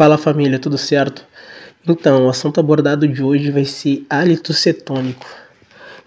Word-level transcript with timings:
Fala 0.00 0.16
família, 0.16 0.58
tudo 0.58 0.78
certo? 0.78 1.26
Então, 1.86 2.24
o 2.24 2.30
assunto 2.30 2.58
abordado 2.58 3.06
de 3.06 3.22
hoje 3.22 3.50
vai 3.50 3.66
ser 3.66 4.02
hálito 4.08 4.54
cetônico. 4.54 5.26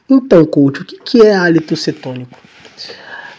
Então, 0.09 0.43
coach, 0.45 0.81
o 0.81 0.83
que 0.83 1.21
é 1.21 1.35
hálito 1.35 1.75
cetônico? 1.75 2.35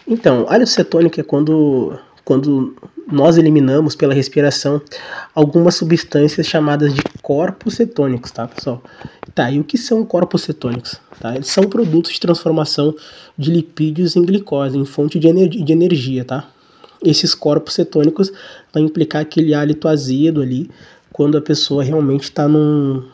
Então, 0.06 0.46
hálito 0.48 0.70
cetônico 0.70 1.18
é 1.18 1.24
quando, 1.24 1.98
quando 2.24 2.76
nós 3.10 3.36
eliminamos 3.36 3.96
pela 3.96 4.14
respiração 4.14 4.80
algumas 5.34 5.74
substâncias 5.74 6.46
chamadas 6.46 6.94
de 6.94 7.02
corpos 7.20 7.74
cetônicos, 7.74 8.30
tá, 8.30 8.46
pessoal? 8.46 8.80
Tá, 9.34 9.50
e 9.50 9.58
o 9.58 9.64
que 9.64 9.76
são 9.76 10.06
corpos 10.06 10.42
cetônicos? 10.42 11.00
Tá? 11.18 11.34
Eles 11.34 11.48
são 11.48 11.64
produtos 11.64 12.12
de 12.12 12.20
transformação 12.20 12.94
de 13.36 13.50
lipídios 13.50 14.14
em 14.14 14.22
glicose, 14.24 14.78
em 14.78 14.84
fonte 14.84 15.18
de, 15.18 15.26
ener 15.26 15.48
de 15.48 15.72
energia, 15.72 16.24
tá? 16.24 16.48
Esses 17.04 17.34
corpos 17.34 17.74
cetônicos 17.74 18.32
vai 18.72 18.82
implicar 18.82 19.22
aquele 19.22 19.54
hálito 19.54 19.88
azedo 19.88 20.42
ali, 20.42 20.70
quando 21.12 21.38
a 21.38 21.40
pessoa 21.40 21.84
realmente 21.84 22.24
está 22.24 22.48
num, 22.48 23.04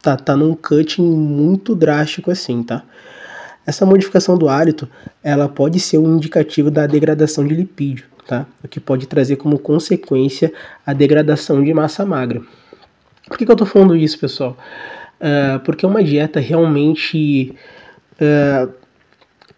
tá, 0.00 0.16
tá 0.16 0.36
num 0.36 0.54
cutting 0.54 1.02
muito 1.02 1.74
drástico 1.74 2.30
assim, 2.30 2.62
tá? 2.62 2.82
Essa 3.66 3.86
modificação 3.86 4.36
do 4.36 4.48
hálito, 4.48 4.88
ela 5.22 5.48
pode 5.48 5.80
ser 5.80 5.98
um 5.98 6.16
indicativo 6.16 6.70
da 6.70 6.86
degradação 6.86 7.46
de 7.46 7.54
lipídio, 7.54 8.06
tá? 8.26 8.46
O 8.62 8.68
que 8.68 8.78
pode 8.78 9.06
trazer 9.06 9.36
como 9.36 9.58
consequência 9.58 10.52
a 10.86 10.92
degradação 10.92 11.62
de 11.62 11.72
massa 11.72 12.04
magra. 12.04 12.42
Por 13.26 13.38
que, 13.38 13.46
que 13.46 13.52
eu 13.52 13.56
tô 13.56 13.64
falando 13.64 13.96
isso, 13.96 14.18
pessoal? 14.18 14.56
Uh, 15.18 15.58
porque 15.60 15.86
uma 15.86 16.04
dieta 16.04 16.40
realmente 16.40 17.54
uh, 18.20 18.70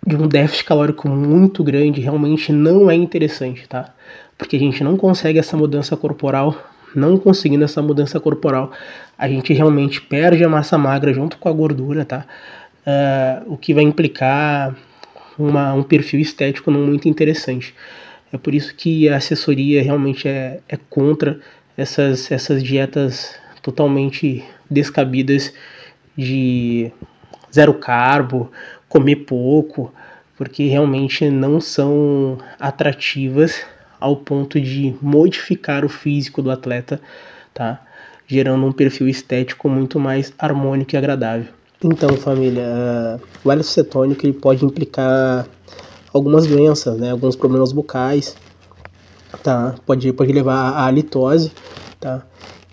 de 0.06 0.14
um 0.14 0.28
déficit 0.28 0.64
calórico 0.64 1.08
muito 1.08 1.64
grande 1.64 2.00
realmente 2.00 2.52
não 2.52 2.88
é 2.88 2.94
interessante, 2.94 3.68
tá? 3.68 3.92
Porque 4.38 4.56
a 4.56 4.58
gente 4.58 4.84
não 4.84 4.96
consegue 4.96 5.38
essa 5.38 5.56
mudança 5.56 5.96
corporal, 5.96 6.56
não 6.94 7.18
conseguindo 7.18 7.64
essa 7.64 7.82
mudança 7.82 8.20
corporal, 8.20 8.70
a 9.18 9.28
gente 9.28 9.52
realmente 9.52 10.00
perde 10.00 10.44
a 10.44 10.48
massa 10.48 10.78
magra 10.78 11.12
junto 11.12 11.38
com 11.38 11.48
a 11.48 11.52
gordura, 11.52 12.04
tá? 12.04 12.24
Uh, 12.86 13.54
o 13.54 13.56
que 13.56 13.74
vai 13.74 13.82
implicar 13.82 14.76
uma, 15.36 15.74
um 15.74 15.82
perfil 15.82 16.20
estético 16.20 16.70
não 16.70 16.80
muito 16.80 17.08
interessante. 17.08 17.74
É 18.32 18.38
por 18.38 18.54
isso 18.54 18.74
que 18.74 19.08
a 19.08 19.16
assessoria 19.16 19.82
realmente 19.82 20.28
é, 20.28 20.60
é 20.68 20.76
contra 20.88 21.40
essas, 21.76 22.30
essas 22.30 22.62
dietas 22.62 23.34
totalmente 23.60 24.44
descabidas 24.70 25.52
de 26.16 26.92
zero 27.52 27.74
carbo, 27.74 28.50
comer 28.96 29.16
pouco, 29.16 29.92
porque 30.38 30.68
realmente 30.68 31.28
não 31.28 31.60
são 31.60 32.38
atrativas 32.58 33.60
ao 34.00 34.16
ponto 34.16 34.58
de 34.58 34.94
modificar 35.02 35.84
o 35.84 35.88
físico 35.88 36.40
do 36.40 36.50
atleta, 36.50 36.98
tá? 37.52 37.82
Gerando 38.26 38.64
um 38.64 38.72
perfil 38.72 39.06
estético 39.06 39.68
muito 39.68 40.00
mais 40.00 40.32
harmônico 40.38 40.94
e 40.94 40.96
agradável. 40.96 41.48
Então, 41.84 42.08
família, 42.16 43.20
o 43.44 43.50
hálito 43.50 43.66
cetônico 43.66 44.24
ele 44.24 44.32
pode 44.32 44.64
implicar 44.64 45.46
algumas 46.12 46.46
doenças, 46.46 46.98
né? 46.98 47.10
Alguns 47.10 47.36
problemas 47.36 47.72
bucais, 47.72 48.34
tá? 49.42 49.74
Pode, 49.84 50.10
pode 50.14 50.32
levar 50.32 50.70
à 50.70 50.86
halitose, 50.86 51.52
tá? 52.00 52.22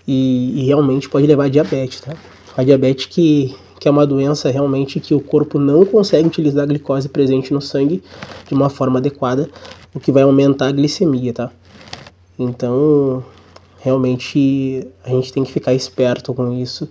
E, 0.08 0.62
e 0.62 0.66
realmente 0.68 1.10
pode 1.10 1.28
levar 1.28 1.46
a 1.46 1.50
diabetes, 1.50 2.00
tá? 2.00 2.14
A 2.56 2.64
diabetes 2.64 3.08
que 3.08 3.54
que 3.84 3.90
é 3.90 3.92
uma 3.92 4.08
doença 4.08 4.50
realmente 4.50 4.98
que 4.98 5.14
o 5.14 5.20
corpo 5.20 5.60
não 5.60 5.86
consegue 5.86 6.26
utilizar 6.26 6.64
a 6.64 6.66
glicose 6.66 7.10
presente 7.10 7.54
no 7.54 7.60
sangue 7.60 8.02
de 8.48 8.54
uma 8.54 8.70
forma 8.70 8.98
adequada, 8.98 9.50
o 9.94 10.00
que 10.00 10.10
vai 10.10 10.24
aumentar 10.24 10.68
a 10.68 10.72
glicemia, 10.72 11.34
tá? 11.34 11.52
Então, 12.40 13.22
realmente 13.82 14.88
a 15.04 15.10
gente 15.10 15.34
tem 15.34 15.44
que 15.44 15.52
ficar 15.52 15.74
esperto 15.74 16.34
com 16.34 16.54
isso. 16.54 16.88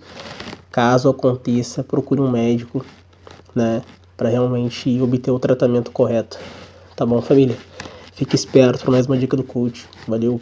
Caso 0.71 1.09
aconteça, 1.09 1.83
procure 1.83 2.21
um 2.21 2.29
médico, 2.29 2.85
né, 3.55 3.81
para 4.15 4.29
realmente 4.29 5.01
obter 5.01 5.31
o 5.31 5.39
tratamento 5.39 5.89
correto. 5.89 6.37
Tá 6.95 7.07
bom, 7.07 7.19
família? 7.23 7.57
Fique 8.13 8.35
esperto 8.35 8.83
para 8.83 8.91
mais 8.91 9.07
uma 9.07 9.17
dica 9.17 9.35
do 9.35 9.43
coach. 9.43 9.87
Valeu. 10.07 10.39